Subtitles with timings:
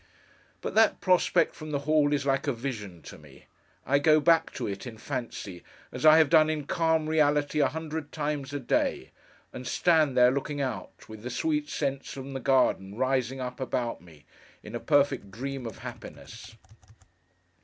[0.61, 3.45] But that prospect from the hall is like a vision to me.
[3.85, 7.67] I go back to it, in fancy, as I have done in calm reality a
[7.67, 9.11] hundred times a day;
[9.53, 14.01] and stand there, looking out, with the sweet scents from the garden rising up about
[14.01, 14.25] me,
[14.63, 16.55] in a perfect dream of happiness.